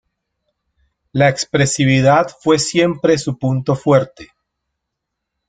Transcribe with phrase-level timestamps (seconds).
[1.11, 4.29] La expresividad fue siempre su punto fuerte.